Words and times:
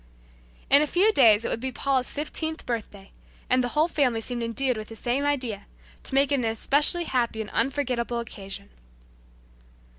In 0.71 0.81
a 0.81 0.87
few 0.87 1.13
days 1.13 1.45
it 1.45 1.49
would 1.49 1.59
be 1.59 1.71
Paula's 1.71 2.09
fifteenth 2.09 2.65
birthday, 2.65 3.11
and 3.51 3.63
the 3.63 3.67
whole 3.77 3.87
family 3.87 4.19
seemed 4.19 4.41
endued 4.41 4.75
with 4.75 4.87
the 4.87 4.95
same 4.95 5.25
idea, 5.25 5.67
to 6.01 6.15
make 6.15 6.31
it 6.31 6.39
an 6.39 6.45
especially 6.45 7.03
happy 7.03 7.39
and 7.39 7.51
unforgettable 7.51 8.17
occasion. 8.17 8.71